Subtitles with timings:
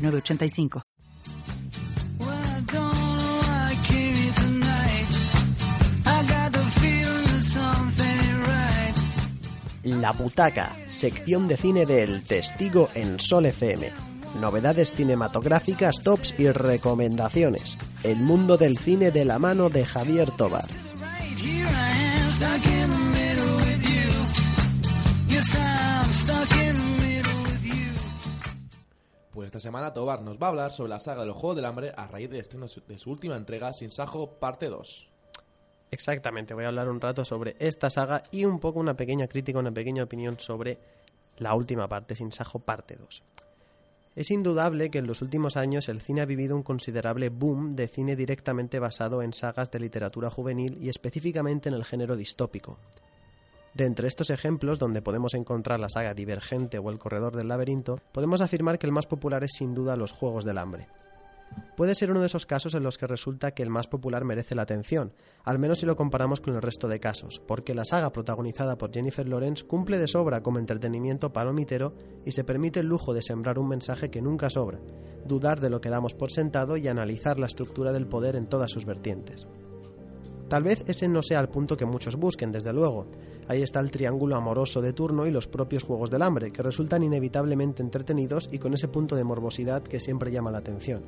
[0.00, 0.82] 985.
[9.82, 13.90] La Butaca, sección de cine del Testigo en Sol FM.
[14.40, 17.76] Novedades cinematográficas, tops y recomendaciones.
[18.02, 20.68] El mundo del cine de la mano de Javier Tobar.
[29.30, 31.64] Pues esta semana Tobar nos va a hablar sobre la saga de los Juegos del
[31.64, 35.08] Hambre a raíz del estreno de su última entrega, Sin Sajo, parte 2.
[35.92, 39.60] Exactamente, voy a hablar un rato sobre esta saga y un poco una pequeña crítica,
[39.60, 40.78] una pequeña opinión sobre
[41.38, 43.22] la última parte, Sin Sajo, parte 2.
[44.16, 47.86] Es indudable que en los últimos años el cine ha vivido un considerable boom de
[47.86, 52.78] cine directamente basado en sagas de literatura juvenil y específicamente en el género distópico.
[53.80, 57.98] De entre estos ejemplos, donde podemos encontrar la saga Divergente o El Corredor del Laberinto,
[58.12, 60.88] podemos afirmar que el más popular es sin duda Los Juegos del Hambre.
[61.78, 64.54] Puede ser uno de esos casos en los que resulta que el más popular merece
[64.54, 65.14] la atención,
[65.44, 68.92] al menos si lo comparamos con el resto de casos, porque la saga protagonizada por
[68.92, 71.94] Jennifer Lawrence cumple de sobra como entretenimiento palomitero
[72.26, 74.78] y se permite el lujo de sembrar un mensaje que nunca sobra,
[75.24, 78.70] dudar de lo que damos por sentado y analizar la estructura del poder en todas
[78.70, 79.46] sus vertientes.
[80.50, 83.06] Tal vez ese no sea el punto que muchos busquen, desde luego,
[83.50, 87.02] Ahí está el triángulo amoroso de turno y los propios juegos del hambre, que resultan
[87.02, 91.02] inevitablemente entretenidos y con ese punto de morbosidad que siempre llama la atención.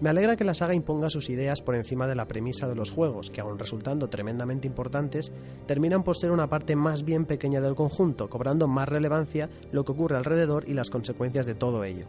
[0.00, 2.92] Me alegra que la saga imponga sus ideas por encima de la premisa de los
[2.92, 5.32] juegos, que aun resultando tremendamente importantes,
[5.66, 9.90] terminan por ser una parte más bien pequeña del conjunto, cobrando más relevancia lo que
[9.90, 12.06] ocurre alrededor y las consecuencias de todo ello.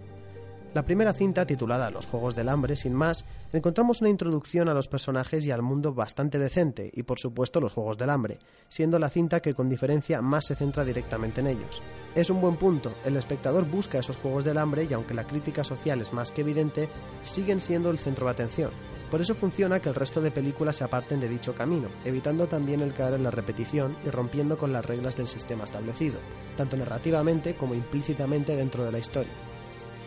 [0.73, 4.87] La primera cinta, titulada Los Juegos del Hambre, sin más, encontramos una introducción a los
[4.87, 8.39] personajes y al mundo bastante decente, y por supuesto los Juegos del Hambre,
[8.69, 11.83] siendo la cinta que con diferencia más se centra directamente en ellos.
[12.15, 15.63] Es un buen punto, el espectador busca esos Juegos del Hambre y aunque la crítica
[15.63, 16.89] social es más que evidente,
[17.21, 18.71] siguen siendo el centro de atención.
[19.11, 22.79] Por eso funciona que el resto de películas se aparten de dicho camino, evitando también
[22.79, 26.17] el caer en la repetición y rompiendo con las reglas del sistema establecido,
[26.57, 29.52] tanto narrativamente como implícitamente dentro de la historia.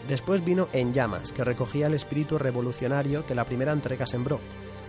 [0.09, 4.41] Después vino En Llamas, que recogía el espíritu revolucionario que la primera entrega sembró.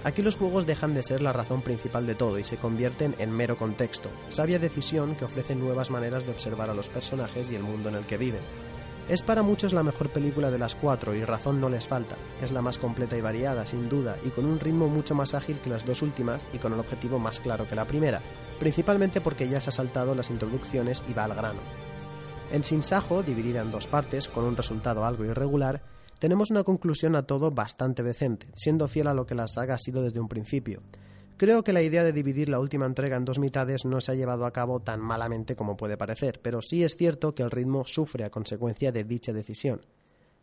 [0.03, 3.31] Aquí los juegos dejan de ser la razón principal de todo y se convierten en
[3.31, 7.63] mero contexto, sabia decisión que ofrece nuevas maneras de observar a los personajes y el
[7.63, 8.41] mundo en el que viven.
[9.09, 12.17] Es para muchos la mejor película de las cuatro y razón no les falta.
[12.41, 15.59] Es la más completa y variada, sin duda, y con un ritmo mucho más ágil
[15.59, 18.21] que las dos últimas y con el objetivo más claro que la primera,
[18.59, 21.86] principalmente porque ya se ha saltado las introducciones y va al grano.
[22.49, 25.81] En Sinsajo, dividida en dos partes, con un resultado algo irregular,
[26.17, 29.77] tenemos una conclusión a todo bastante decente, siendo fiel a lo que la saga ha
[29.77, 30.81] sido desde un principio.
[31.35, 34.15] Creo que la idea de dividir la última entrega en dos mitades no se ha
[34.15, 37.83] llevado a cabo tan malamente como puede parecer, pero sí es cierto que el ritmo
[37.85, 39.81] sufre a consecuencia de dicha decisión.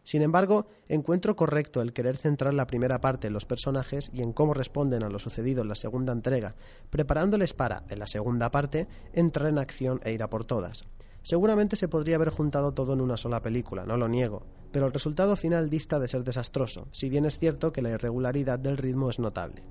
[0.04, 4.34] Sin embargo, encuentro correcto el querer centrar la primera parte en los personajes y en
[4.34, 6.54] cómo responden a lo sucedido en la segunda entrega,
[6.90, 10.84] preparándoles para, en la segunda parte, entrar en acción e ir a por todas.
[11.24, 14.92] Seguramente se podría haber juntado todo en una sola película, no lo niego, pero el
[14.92, 19.08] resultado final dista de ser desastroso, si bien es cierto que la irregularidad del ritmo
[19.08, 19.62] es notable.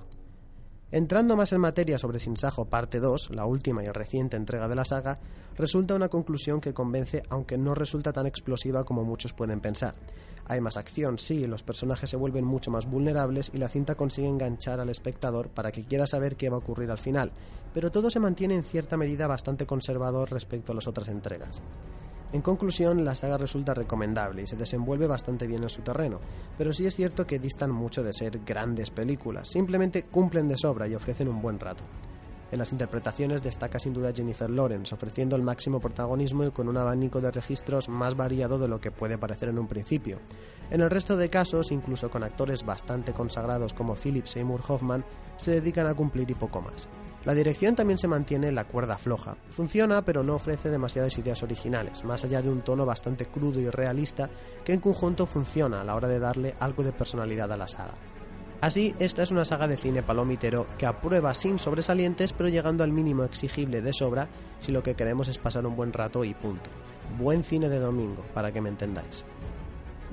[0.94, 4.86] Entrando más en materia sobre Sinsajo parte 2, la última y reciente entrega de la
[4.86, 5.18] saga,
[5.58, 9.96] resulta una conclusión que convence aunque no resulta tan explosiva como muchos pueden pensar.
[10.46, 14.28] Hay más acción, sí, los personajes se vuelven mucho más vulnerables y la cinta consigue
[14.28, 17.32] enganchar al espectador para que quiera saber qué va a ocurrir al final,
[17.74, 21.60] pero todo se mantiene en cierta medida bastante conservador respecto a las otras entregas.
[22.34, 26.20] En conclusión, la saga resulta recomendable y se desenvuelve bastante bien en su terreno,
[26.58, 30.88] pero sí es cierto que distan mucho de ser grandes películas, simplemente cumplen de sobra
[30.88, 31.84] y ofrecen un buen rato.
[32.52, 36.78] En las interpretaciones destaca sin duda Jennifer Lawrence, ofreciendo el máximo protagonismo y con un
[36.78, 40.18] abanico de registros más variado de lo que puede parecer en un principio.
[40.72, 45.06] En el resto de casos, incluso con actores bastante consagrados como Philip Seymour Hoffman,
[45.38, 46.88] se dedican a cumplir y poco más.
[47.26, 49.38] La dirección también se mantiene en la cuerda floja.
[49.50, 53.70] Funciona, pero no ofrece demasiadas ideas originales, más allá de un tono bastante crudo y
[53.70, 54.30] realista
[54.66, 57.94] que en conjunto funciona a la hora de darle algo de personalidad a la saga.
[58.60, 62.92] Así, esta es una saga de cine palomitero que aprueba sin sobresalientes, pero llegando al
[62.92, 64.28] mínimo exigible de sobra
[64.60, 66.70] si lo que queremos es pasar un buen rato y punto.
[67.18, 69.26] Buen cine de domingo, para que me entendáis.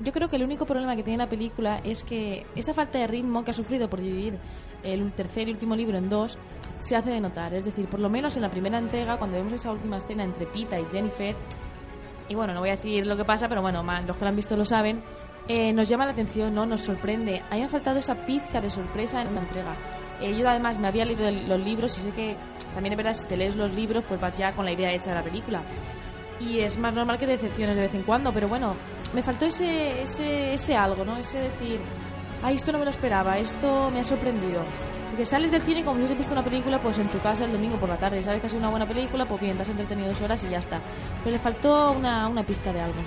[0.03, 3.07] Yo creo que el único problema que tiene la película es que esa falta de
[3.07, 4.37] ritmo que ha sufrido por dividir
[4.83, 6.37] el tercer y último libro en dos
[6.79, 7.53] se hace de notar.
[7.53, 10.45] Es decir, por lo menos en la primera entrega, cuando vemos esa última escena entre
[10.47, 11.35] Pita y Jennifer,
[12.27, 14.35] y bueno, no voy a decir lo que pasa, pero bueno, los que lo han
[14.35, 15.03] visto lo saben,
[15.47, 16.65] eh, nos llama la atención, ¿no?
[16.65, 17.41] Nos sorprende.
[17.49, 19.75] A ha faltado esa pizca de sorpresa en la entrega.
[20.21, 22.35] Eh, yo además me había leído los libros y sé que
[22.73, 25.09] también es verdad, si te lees los libros, pues vas ya con la idea hecha
[25.09, 25.61] de la película.
[26.39, 28.75] Y es más normal que decepciones de vez en cuando, pero bueno,
[29.13, 31.17] me faltó ese, ese, ese algo, ¿no?
[31.17, 31.79] Ese decir,
[32.43, 34.63] ay, esto no me lo esperaba, esto me ha sorprendido.
[35.09, 37.51] Porque sales del cine como si hubiese visto una película pues en tu casa el
[37.51, 38.23] domingo por la tarde.
[38.23, 40.49] Sabes que ha sido una buena película, pues bien, te has entretenido dos horas y
[40.49, 40.79] ya está.
[41.23, 42.99] Pero le faltó una, una pizca de algo.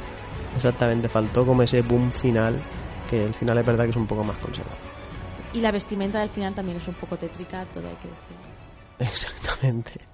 [0.54, 2.60] Exactamente, faltó como ese boom final,
[3.08, 4.76] que el final es verdad que es un poco más conservador.
[5.54, 8.36] Y la vestimenta del final también es un poco tétrica, todo hay que decir.
[8.98, 10.13] Exactamente.